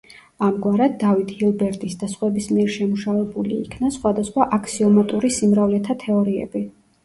ამგვარად 0.45 0.95
დავიდ 1.03 1.33
ჰილბერტის 1.41 1.97
და 2.05 2.09
სხვების 2.15 2.49
მიერ 2.55 2.73
შემუშავებული 2.77 3.61
იქნა 3.67 3.95
სხვადასხვა 4.01 4.51
აქსიომატური 4.61 5.35
სიმრავლეთა 5.41 6.01
თეორიები. 6.09 6.69